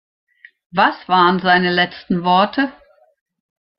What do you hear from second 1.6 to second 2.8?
letzten Worte?